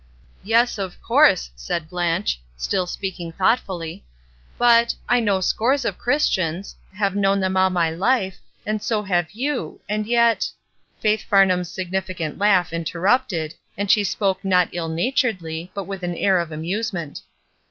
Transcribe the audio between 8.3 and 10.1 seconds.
e, and so have you; and